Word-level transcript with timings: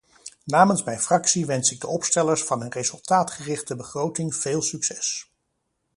Namens 0.45 0.83
mijn 0.83 0.99
fractie 0.99 1.45
wens 1.45 1.71
ik 1.71 1.81
de 1.81 1.87
opstellers 1.87 2.43
van 2.43 2.61
een 2.61 2.71
resultaatgerichte 2.71 3.75
begroting 3.75 4.35
veel 4.35 4.61
succes. 4.61 5.31